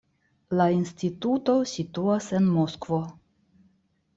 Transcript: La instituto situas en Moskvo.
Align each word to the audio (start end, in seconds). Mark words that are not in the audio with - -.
La 0.59 0.65
instituto 0.77 1.55
situas 1.73 2.31
en 2.39 2.49
Moskvo. 2.57 3.03